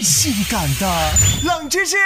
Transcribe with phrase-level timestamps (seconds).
[0.00, 1.10] 性感的
[1.44, 1.96] 冷知识。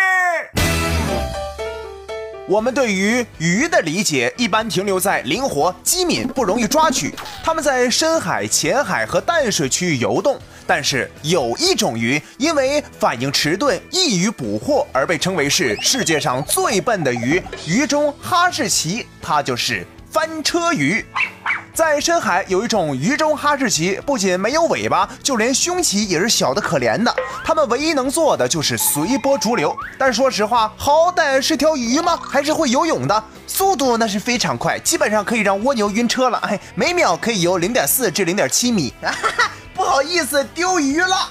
[2.48, 7.12] 我们对于鱼的理解一般停留在灵活、机敏、不容易抓取。
[7.42, 10.38] 它们在深海、浅海和淡水区域游动。
[10.64, 19.06] 但是有一种鱼，因为反应迟钝、易于捕获，而被称为是世界上最笨的鱼——鱼中哈士奇。
[19.20, 21.04] 它就是翻车鱼。
[21.76, 27.14] 在深海有一种鱼中哈士奇，不仅没有尾巴，就连胸鳍也是小的可怜的。
[27.44, 29.76] 它们唯一能做的就是随波逐流。
[29.98, 32.18] 但说实话，好歹是条鱼吗？
[32.22, 36.38] 还是会游泳的，速度那是非常快，基本上可以让蜗牛晕车了。
[36.48, 38.94] 哎，每秒可以游零点四至零点七米。
[39.74, 41.28] 不好意思，丢鱼了。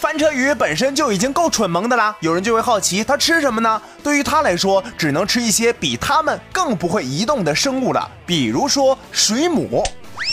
[0.00, 3.80] 翻车鱼本身就已经够蠢萌的啦，有人就会好奇它吃什么呢？
[4.02, 9.84] 对于它来说，只能吃一些比它们更不会移动的生物了，比如说水母。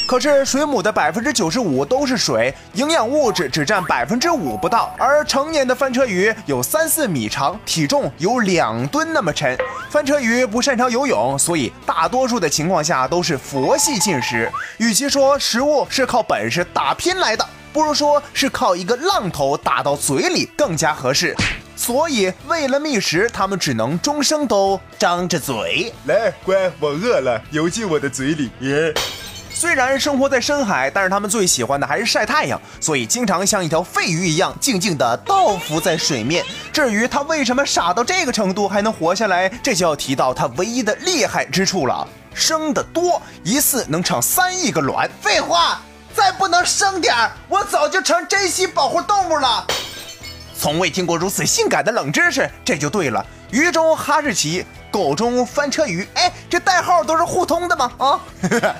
[0.08, 4.95] 可是水母的百分之九十五都是水，营养物质只占百分之五不到。
[4.98, 9.58] 而成年的翻车鱼有三四米长，体重有两吨那么沉。
[9.89, 14.49] 翻车鱼不擅长游泳，所以大多数的情况下都是佛系进食。
[14.77, 17.45] 与其说食物是靠本事打拼来的。
[17.73, 21.36] 不如说是靠一个浪头打到嘴里更加合适，
[21.76, 25.94] 所以为了觅食，它们只能终生都张着嘴。
[26.06, 28.50] 来，乖，我饿了，游进我的嘴里。
[28.62, 28.94] 耶！
[29.50, 36.45] 虽然生活在深海，但是它们最喜欢的还是晒太阳，所以经常像一条废鱼一样静静地倒伏在水面。
[36.72, 45.10] 至于它为什么傻到这个程度还能活下来，这就要提到它唯一的厉害之处了：生得多，一次能产三亿个卵。
[45.22, 45.82] 废话。
[46.38, 49.66] 不能生点儿，我早就成珍稀保护动物了。
[50.59, 53.25] 从未听过如此性感的冷知识，这就对了。
[53.52, 57.91] 鱼中哈士奇，狗中翻车鱼，哎，这代号都是互通的吗？
[57.97, 58.19] 啊！